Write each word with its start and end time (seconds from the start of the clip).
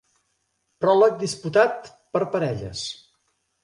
Pròleg 0.85 1.21
disputat 1.25 1.95
per 2.17 2.25
parelles. 2.35 2.85